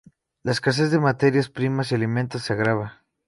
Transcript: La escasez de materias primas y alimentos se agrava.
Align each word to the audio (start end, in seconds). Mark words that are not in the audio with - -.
La 0.41 0.51
escasez 0.53 0.89
de 0.89 0.99
materias 0.99 1.49
primas 1.51 1.91
y 1.91 1.93
alimentos 1.95 2.41
se 2.41 2.53
agrava. 2.53 3.03